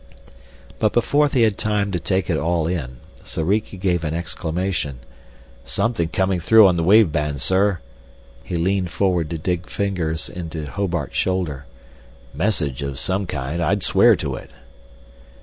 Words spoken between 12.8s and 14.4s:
of some kind I'd swear to